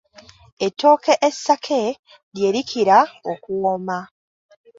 [0.65, 1.79] Ettooke essake
[2.35, 2.97] lye likira
[3.31, 3.97] okuwooma.